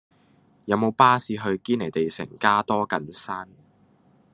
[0.65, 3.47] 有無巴士去堅尼地城加多近山